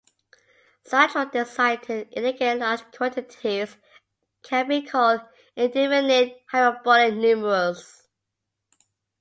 [0.83, 3.77] Such words designed to indicate large quantities
[4.41, 5.21] can be called
[5.55, 8.07] "indefinite hyperbolic numerals".